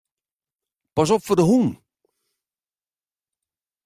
[0.95, 1.67] Pas op foar de hûn.